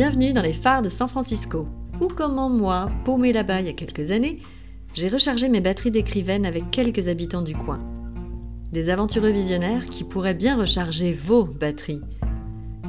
[0.00, 1.68] Bienvenue dans les phares de San Francisco,
[2.00, 4.38] ou comment moi, paumé là-bas il y a quelques années,
[4.94, 7.80] j'ai rechargé mes batteries d'écrivaine avec quelques habitants du coin.
[8.72, 12.00] Des aventureux visionnaires qui pourraient bien recharger vos batteries.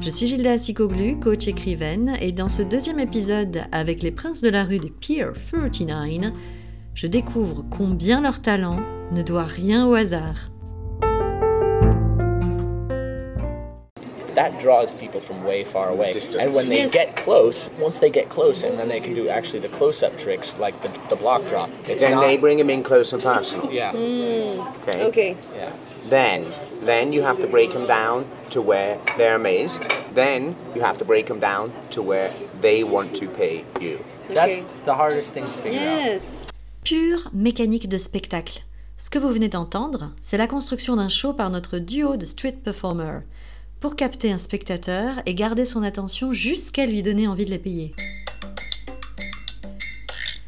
[0.00, 4.48] Je suis Gilda Sicoglu, coach écrivaine, et dans ce deuxième épisode avec les princes de
[4.48, 6.32] la rue de Pier 39,
[6.94, 8.80] je découvre combien leur talent
[9.14, 10.51] ne doit rien au hasard.
[14.34, 16.12] That draws people from way far away.
[16.38, 16.92] And when they Yes.
[16.92, 20.58] get close, once they get close, and then they can do actually the close-up tricks
[20.58, 21.70] like the, the block drop.
[21.88, 22.22] It's Then not.
[22.22, 23.70] they bring them in close and personal.
[23.72, 24.58] yeah, mm.
[24.82, 25.04] Okay.
[25.04, 25.36] Okay.
[25.56, 25.70] yeah.
[26.08, 26.44] Then,
[26.80, 29.82] then you have to break them down to where they're amazed.
[30.14, 34.04] Then you have to break them down to where they want to pay you.
[34.28, 36.00] That's the hardest thing to figure out.
[36.04, 36.46] Yes.
[36.84, 38.62] Pure mécanique de spectacle.
[38.98, 42.56] Ce que vous venez d'entendre, c'est la construction d'un show par notre duo de street
[42.64, 43.22] performers,
[43.82, 47.92] pour capter un spectateur et garder son attention jusqu'à lui donner envie de les payer.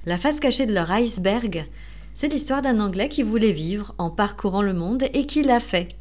[0.06, 1.66] La face cachée de leur iceberg,
[2.14, 5.96] c'est l'histoire d'un Anglais qui voulait vivre en parcourant le monde et qui l'a fait.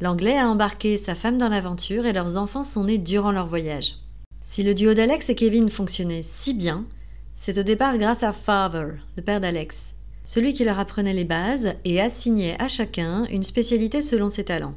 [0.00, 3.96] L'Anglais a embarqué sa femme dans l'aventure et leurs enfants sont nés durant leur voyage.
[4.42, 6.84] Si le duo d'Alex et Kevin fonctionnait si bien,
[7.34, 9.92] c'est au départ grâce à Father, le père d'Alex,
[10.24, 14.76] celui qui leur apprenait les bases et assignait à chacun une spécialité selon ses talents.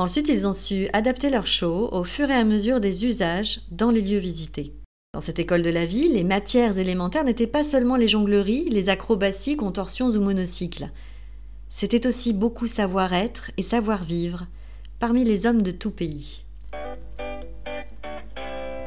[0.00, 3.90] Ensuite, ils ont su adapter leur show au fur et à mesure des usages dans
[3.90, 4.72] les lieux visités.
[5.12, 8.88] Dans cette école de la vie, les matières élémentaires n'étaient pas seulement les jongleries, les
[8.88, 10.88] acrobaties, contorsions ou monocycles.
[11.68, 14.46] C'était aussi beaucoup savoir-être et savoir-vivre
[15.00, 16.44] parmi les hommes de tout pays.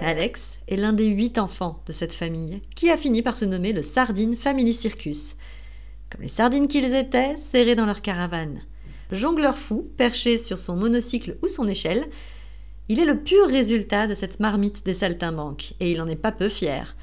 [0.01, 3.71] Alex est l'un des huit enfants de cette famille, qui a fini par se nommer
[3.71, 5.35] le Sardine Family Circus.
[6.09, 8.61] Comme les sardines qu'ils étaient, serrés dans leur caravane.
[9.11, 12.07] Jongleur fou, perché sur son monocycle ou son échelle,
[12.89, 16.31] il est le pur résultat de cette marmite des saltimbanques, et il en est pas
[16.31, 16.95] peu fier.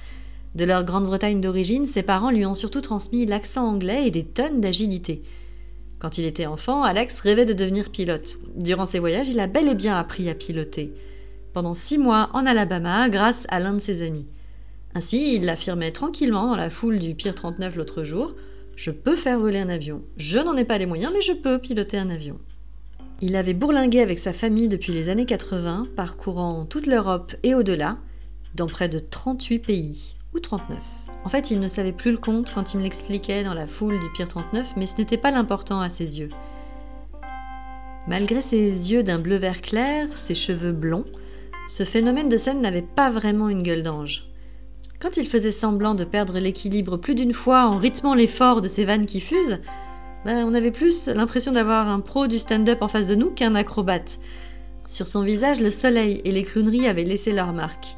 [0.54, 4.60] De leur Grande-Bretagne d'origine, ses parents lui ont surtout transmis l'accent anglais et des tonnes
[4.60, 5.22] d'agilité.
[6.00, 8.40] Quand il était enfant, Alex rêvait de devenir pilote.
[8.56, 10.92] Durant ses voyages, il a bel et bien appris à piloter.
[11.52, 14.26] Pendant six mois en Alabama, grâce à l'un de ses amis.
[14.94, 18.34] Ainsi, il l'affirmait tranquillement dans la foule du Pier 39 l'autre jour
[18.82, 20.00] Je peux faire voler un avion.
[20.16, 22.38] Je n'en ai pas les moyens, mais je peux piloter un avion.
[23.20, 27.98] Il avait bourlingué avec sa famille depuis les années 80, parcourant toute l'Europe et au-delà,
[28.54, 30.78] dans près de 38 pays, ou 39.
[31.24, 34.00] En fait, il ne savait plus le compte quand il me l'expliquait dans la foule
[34.00, 36.30] du Pier 39, mais ce n'était pas l'important à ses yeux.
[38.08, 41.04] Malgré ses yeux d'un bleu vert clair, ses cheveux blonds,
[41.68, 44.29] ce phénomène de scène n'avait pas vraiment une gueule d'ange.
[45.00, 48.84] Quand il faisait semblant de perdre l'équilibre plus d'une fois en rythmant l'effort de ses
[48.84, 49.58] vannes qui fusent,
[50.26, 53.54] ben, on avait plus l'impression d'avoir un pro du stand-up en face de nous qu'un
[53.54, 54.20] acrobate.
[54.86, 57.96] Sur son visage, le soleil et les clowneries avaient laissé leur marque.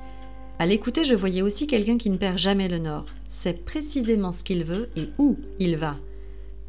[0.61, 3.07] À l'écouter, je voyais aussi quelqu'un qui ne perd jamais le nord.
[3.29, 5.97] C'est précisément ce qu'il veut et où il va.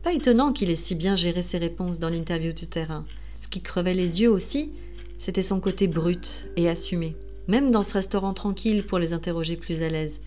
[0.02, 3.06] Pas étonnant qu'il ait si bien géré ses réponses dans l'interview tout terrain.
[3.40, 4.72] Ce qui crevait les yeux aussi,
[5.20, 7.16] c'était son côté brut et assumé,
[7.48, 10.20] même dans ce restaurant tranquille pour les interroger plus à l'aise.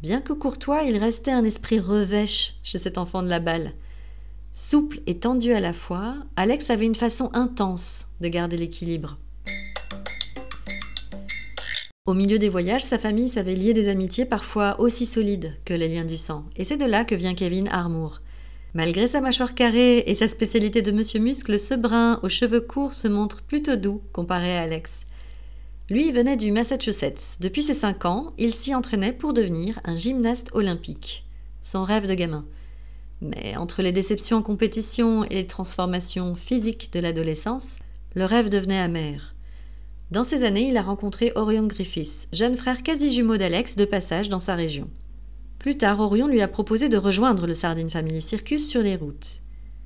[0.00, 3.72] Bien que courtois, il restait un esprit revêche chez cet enfant de la balle.
[4.52, 9.16] Souple et tendu à la fois, Alex avait une façon intense de garder l'équilibre.
[12.04, 15.86] Au milieu des voyages, sa famille savait lier des amitiés parfois aussi solides que les
[15.86, 18.22] liens du sang, et c'est de là que vient Kevin Armour.
[18.74, 22.94] Malgré sa mâchoire carrée et sa spécialité de Monsieur Muscle, ce brun aux cheveux courts
[22.94, 25.04] se montre plutôt doux comparé à Alex.
[25.92, 27.36] Lui venait du Massachusetts.
[27.40, 31.26] Depuis ses 5 ans, il s'y entraînait pour devenir un gymnaste olympique.
[31.60, 32.46] Son rêve de gamin.
[33.20, 37.76] Mais entre les déceptions en compétition et les transformations physiques de l'adolescence,
[38.14, 39.34] le rêve devenait amer.
[40.10, 44.30] Dans ces années, il a rencontré Orion Griffiths, jeune frère quasi jumeau d'Alex de passage
[44.30, 44.88] dans sa région.
[45.58, 49.42] Plus tard, Orion lui a proposé de rejoindre le Sardine Family Circus sur les routes.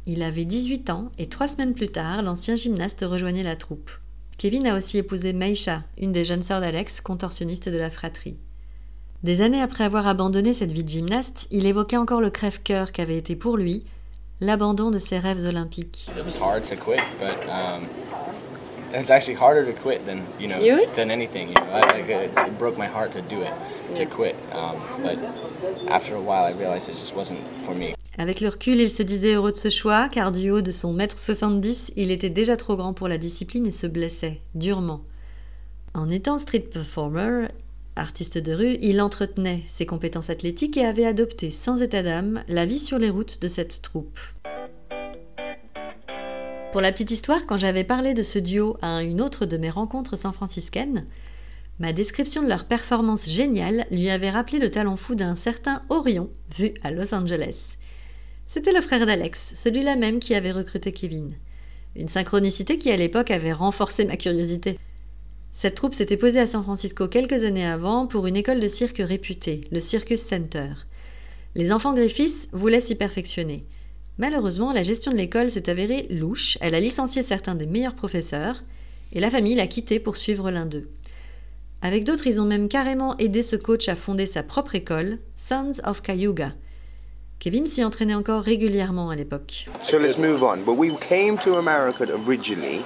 [0.07, 3.91] Il avait 18 ans et trois semaines plus tard, l'ancien gymnaste rejoignait la troupe.
[4.39, 8.37] Kevin a aussi épousé Meisha, une des jeunes sœurs d'Alex, contorsionniste de la fratrie.
[9.23, 13.17] Des années après avoir abandonné cette vie de gymnaste, il évoquait encore le crève-cœur qu'avait
[13.17, 13.85] été pour lui
[14.43, 16.11] l'abandon de ses rêves olympiques.
[17.49, 17.87] Um,
[18.95, 20.85] it's actually harder to quit than you know You?
[20.95, 21.49] than anything.
[21.49, 23.53] You know, I, like, it, it broke my heart to do it,
[23.97, 24.37] to quit.
[24.53, 25.17] Um, but
[25.89, 27.95] after a while, I realized it just wasn't for me.
[28.19, 30.95] Avec le recul, il se disait heureux de ce choix, car du haut de son
[30.95, 35.03] mètre 70, il était déjà trop grand pour la discipline et se blessait, durement.
[35.93, 37.49] En étant street performer,
[37.95, 42.65] artiste de rue, il entretenait ses compétences athlétiques et avait adopté sans état d'âme la
[42.65, 44.19] vie sur les routes de cette troupe.
[46.73, 49.71] Pour la petite histoire, quand j'avais parlé de ce duo à une autre de mes
[49.71, 51.07] rencontres san-franciscaines,
[51.79, 56.31] Ma description de leur performance géniale lui avait rappelé le talent fou d'un certain Orion,
[56.57, 57.77] vu à Los Angeles.
[58.47, 61.35] C'était le frère d'Alex, celui-là même qui avait recruté Kevin.
[61.97, 64.79] Une synchronicité qui à l'époque avait renforcé ma curiosité.
[65.53, 69.03] Cette troupe s'était posée à San Francisco quelques années avant pour une école de cirque
[69.05, 70.69] réputée, le Circus Center.
[71.55, 73.65] Les enfants Griffiths voulaient s'y perfectionner.
[74.19, 78.63] Malheureusement, la gestion de l'école s'est avérée louche, elle a licencié certains des meilleurs professeurs,
[79.13, 80.89] et la famille l'a quitté pour suivre l'un d'eux.
[81.83, 85.81] Avec d'autres, ils ont même carrément aidé ce coach à fonder sa propre école, Sons
[85.85, 86.55] of Cayuga.
[87.39, 89.67] Kevin s'y entraînait encore régulièrement à l'époque.
[89.83, 90.59] So let's move on.
[90.65, 92.81] But we came to America originally.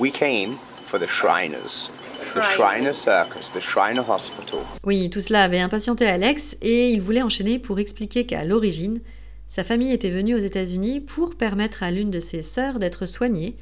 [0.00, 0.56] We came
[0.86, 1.90] for the Shriners.
[2.34, 4.60] The Shriner Circus, the Shriner Hospital.
[4.84, 9.00] Oui, tout cela avait impatienté Alex et il voulait enchaîner pour expliquer qu'à l'origine,
[9.48, 13.56] sa famille était venue aux États-Unis pour permettre à l'une de ses sœurs d'être soignée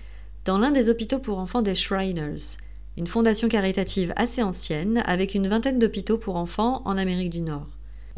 [0.44, 2.58] dans l'un des hôpitaux pour enfants des Shriners,
[2.96, 7.66] une fondation caritative assez ancienne avec une vingtaine d'hôpitaux pour enfants en Amérique du Nord.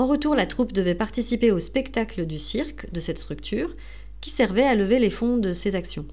[0.02, 3.76] En retour, la troupe devait participer au spectacle du cirque de cette structure
[4.20, 6.06] qui servait à lever les fonds de ses actions.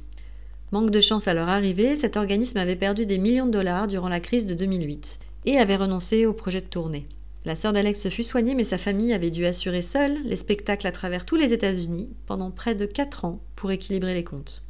[0.72, 4.08] Manque de chance à leur arrivée, cet organisme avait perdu des millions de dollars durant
[4.08, 7.08] la crise de 2008 et avait renoncé au projet de tournée.
[7.46, 10.92] La sœur d'Alex fut soignée, mais sa famille avait dû assurer seule les spectacles à
[10.92, 14.62] travers tous les États-Unis pendant près de 4 ans pour équilibrer les comptes.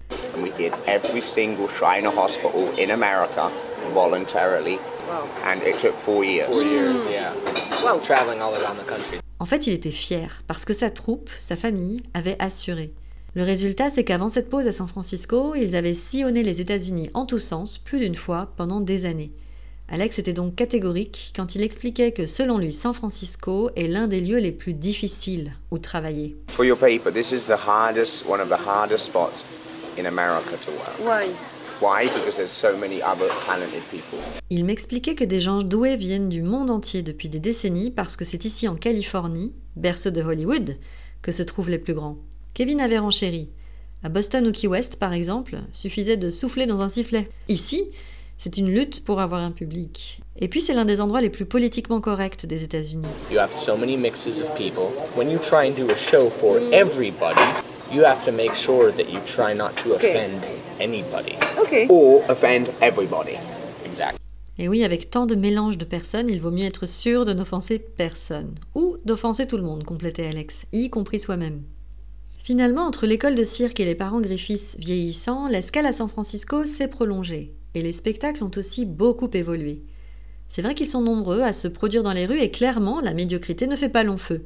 [5.46, 6.48] And it took four years.
[6.48, 7.34] Four years, yeah.
[8.04, 9.20] Traveling all around the country.
[9.40, 12.94] En fait, il était fier parce que sa troupe, sa famille, avait assuré.
[13.36, 17.26] Le résultat, c'est qu'avant cette pause à San Francisco, ils avaient sillonné les États-Unis en
[17.26, 19.32] tous sens plus d'une fois pendant des années.
[19.88, 24.22] Alex était donc catégorique quand il expliquait que selon lui, San Francisco est l'un des
[24.22, 26.38] lieux les plus difficiles où travailler.
[26.50, 29.44] For your paper, this is the hardest, one of the hardest spots
[29.98, 31.00] in America to work.
[31.00, 31.30] Why?
[31.82, 32.08] Why?
[32.08, 34.20] Because there's so many other talented people.
[34.50, 38.26] Il m'expliquait que des gens doués viennent du monde entier depuis des décennies parce que
[38.26, 40.76] c'est ici en Californie, berceau de Hollywood,
[41.22, 42.18] que se trouvent les plus grands.
[42.54, 43.48] Kevin avait renchéri.
[44.04, 47.30] À Boston ou Key West, par exemple, suffisait de souffler dans un sifflet.
[47.48, 47.86] Ici,
[48.38, 50.20] c'est une lutte pour avoir un public.
[50.38, 53.08] Et puis c'est l'un des endroits les plus politiquement corrects des États-Unis.
[53.32, 54.86] You have so many mixes of people.
[55.16, 57.40] When you try and do a show for everybody,
[57.94, 60.10] you have to make sure that you try not to Okay.
[60.12, 60.44] offend
[60.80, 61.36] anybody.
[61.62, 61.88] Okay.
[61.90, 63.36] Or offend everybody.
[63.86, 64.18] Exactly.
[64.58, 67.80] Et oui, avec tant de mélange de personnes, il vaut mieux être sûr de n'offenser
[67.80, 68.56] personne.
[68.76, 71.64] Ou d'offenser tout le monde, complétait Alex, y compris soi-même.
[72.44, 76.88] Finalement, entre l'école de cirque et les parents Griffiths vieillissants, l'escale à San Francisco s'est
[76.88, 77.54] prolongée.
[77.76, 79.84] Et les spectacles ont aussi beaucoup évolué.
[80.50, 83.68] C'est vrai qu'ils sont nombreux à se produire dans les rues et clairement, la médiocrité
[83.68, 84.44] ne fait pas long feu.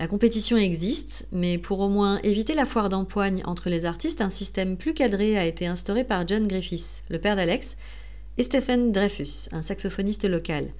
[0.00, 4.30] La compétition existe, mais pour au moins éviter la foire d'empoigne entre les artistes, un
[4.30, 7.76] système plus cadré a été instauré par John Griffiths, le père d'Alex,
[8.38, 10.72] et Stephen Dreyfus, un saxophoniste local.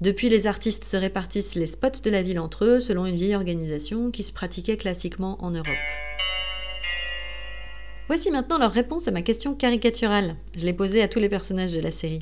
[0.00, 3.34] Depuis, les artistes se répartissent les spots de la ville entre eux selon une vieille
[3.34, 5.66] organisation qui se pratiquait classiquement en Europe.
[8.08, 10.34] Voici maintenant leur réponse à ma question caricaturale.
[10.56, 12.20] Je l'ai posée à tous les personnages de la série.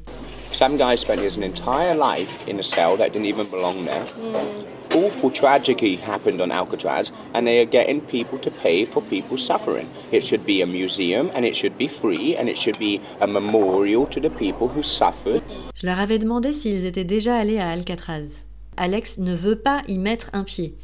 [0.50, 4.77] Some guy spent his entire life in a cell that didn't even belong there.
[4.94, 9.86] Awful tragedy happened on Alcatraz, and they are getting people to pay for people's suffering.
[10.12, 13.26] It should be a museum, and it should be free, and it should be a
[13.26, 15.42] memorial to the people who suffered.
[15.74, 18.42] Je leur avais demandé s'ils étaient déjà allés à Alcatraz.
[18.76, 20.76] Alex ne veut pas y mettre un pied.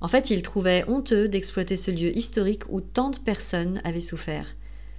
[0.00, 4.54] En fait, il trouvait honteux d'exploiter ce lieu historique où tant de personnes avaient souffert.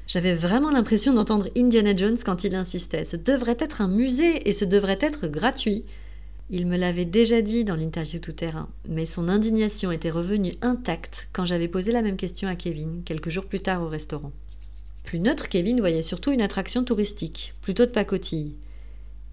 [0.07, 3.05] J'avais vraiment l'impression d'entendre Indiana Jones quand il insistait.
[3.05, 5.83] Ce devrait être un musée et ce devrait être gratuit.
[6.51, 11.45] Il me l'avait déjà dit dans l'interview tout-terrain, mais son indignation était revenue intacte quand
[11.45, 14.31] j'avais posé la même question à Kevin quelques jours plus tard au restaurant.
[15.03, 18.55] Plus neutre, Kevin voyait surtout une attraction touristique, plutôt de pacotille.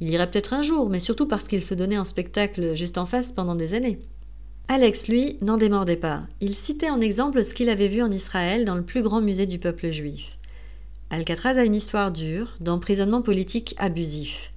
[0.01, 3.05] Il irait peut-être un jour, mais surtout parce qu'il se donnait un spectacle juste en
[3.05, 3.99] face pendant des années.
[4.69, 6.23] Alex, lui, n'en démordait pas.
[6.41, 9.47] Il citait en exemple ce qu'il avait vu en Israël dans le plus grand musée
[9.47, 10.39] du peuple juif.
[11.11, 14.52] Alcatraz a une histoire dure, d'emprisonnement politique abusif.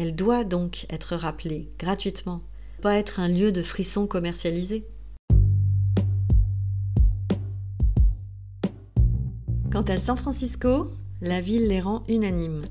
[0.00, 2.40] Elle doit donc être rappelée gratuitement,
[2.82, 4.86] pas être un lieu de frisson commercialisé.
[9.72, 12.62] Quant à San Francisco, la ville les rend unanimes.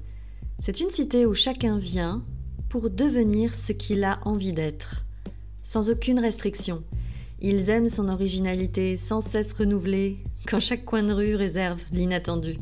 [0.63, 2.23] C'est une cité où chacun vient
[2.69, 5.05] pour devenir ce qu'il a envie d'être,
[5.63, 6.81] sans aucune restriction.
[7.41, 12.57] Ils aiment son originalité sans cesse renouvelée, quand chaque coin de rue réserve l'inattendu.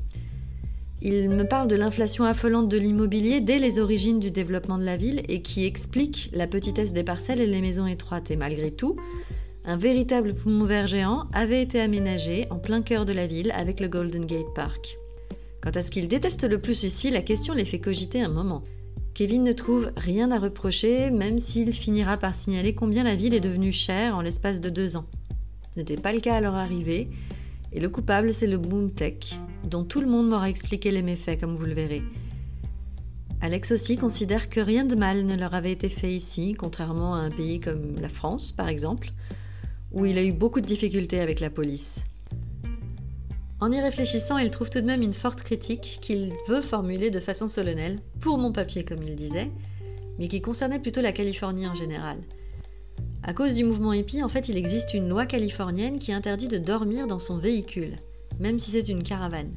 [1.07, 4.97] Il me parle de l'inflation affolante de l'immobilier dès les origines du développement de la
[4.97, 8.31] ville et qui explique la petitesse des parcelles et les maisons étroites.
[8.31, 8.95] Et malgré tout,
[9.65, 13.81] un véritable poumon vert géant avait été aménagé en plein cœur de la ville avec
[13.81, 14.97] le Golden Gate Park.
[15.61, 18.63] Quant à ce qu'il déteste le plus ici, la question les fait cogiter un moment.
[19.13, 23.39] Kevin ne trouve rien à reprocher, même s'il finira par signaler combien la ville est
[23.39, 25.05] devenue chère en l'espace de deux ans.
[25.75, 27.09] Ce n'était pas le cas à leur arrivée,
[27.73, 31.39] et le coupable c'est le boom tech, dont tout le monde m'aura expliqué les méfaits
[31.39, 32.03] comme vous le verrez.
[33.41, 37.19] Alex aussi considère que rien de mal ne leur avait été fait ici, contrairement à
[37.19, 39.11] un pays comme la France par exemple,
[39.91, 42.05] où il a eu beaucoup de difficultés avec la police.
[43.61, 47.19] En y réfléchissant, il trouve tout de même une forte critique qu'il veut formuler de
[47.19, 49.49] façon solennelle, pour mon papier comme il disait,
[50.19, 52.17] mais qui concernait plutôt la Californie en général.
[53.23, 56.57] À cause du mouvement hippie, en fait, il existe une loi californienne qui interdit de
[56.57, 57.95] dormir dans son véhicule,
[58.39, 59.51] même si c'est une caravane.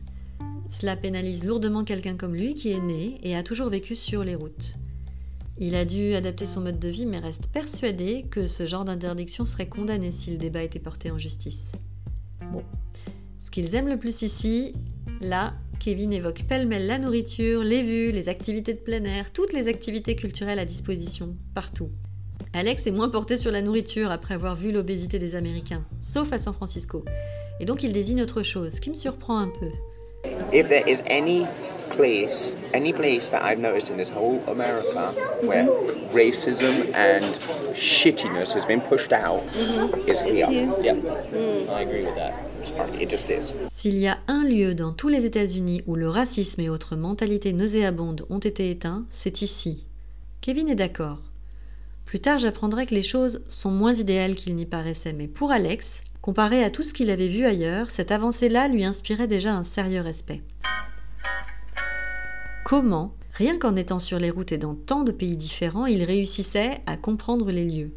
[0.71, 4.35] Cela pénalise lourdement quelqu'un comme lui qui est né et a toujours vécu sur les
[4.35, 4.75] routes.
[5.59, 9.45] Il a dû adapter son mode de vie mais reste persuadé que ce genre d'interdiction
[9.45, 11.73] serait condamné si le débat était porté en justice.
[12.53, 12.63] Bon,
[13.43, 14.75] ce qu'ils aiment le plus ici,
[15.21, 19.69] là, Kevin évoque pêle-mêle la nourriture, les vues, les activités de plein air, toutes les
[19.69, 21.91] activités culturelles à disposition, partout.
[22.53, 26.39] Alex est moins porté sur la nourriture après avoir vu l'obésité des Américains, sauf à
[26.39, 27.05] San Francisco.
[27.61, 29.71] Et donc il désigne autre chose, ce qui me surprend un peu.
[30.53, 31.47] If there is any
[31.91, 35.13] place, any place that I've noticed in this whole America
[35.43, 35.69] where
[36.13, 37.25] racism and
[37.75, 39.43] shittiness has been pushed out,
[40.07, 40.49] is here.
[40.83, 40.95] Yeah,
[41.71, 42.35] I agree with that.
[43.01, 43.55] It just is.
[43.73, 47.53] S'il y a un lieu dans tous les États-Unis où le racisme et autres mentalités
[47.53, 49.85] nauséabondes ont été éteints, c'est ici.
[50.41, 51.19] Kevin est d'accord.
[52.05, 56.03] Plus tard, j'apprendrai que les choses sont moins idéales qu'il n'y paraissait, mais pour Alex,
[56.29, 60.03] comparé à tout ce qu'il avait vu ailleurs, cette avancée-là lui inspirait déjà un sérieux
[60.03, 60.43] respect.
[62.67, 66.83] Comment, rien qu'en étant sur les routes et dans tant de pays différents, il réussissait
[66.85, 67.93] à comprendre les lieux?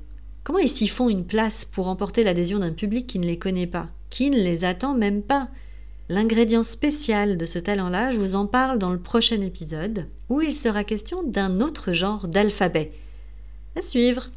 [0.45, 3.67] Comment ils s'y font une place pour emporter l'adhésion d'un public qui ne les connaît
[3.67, 5.49] pas, qui ne les attend même pas?
[6.07, 10.53] L'ingrédient spécial de ce talent-là, je vous en parle dans le prochain épisode, où il
[10.53, 12.93] sera question d'un autre genre d'alphabet.
[13.75, 14.29] À suivre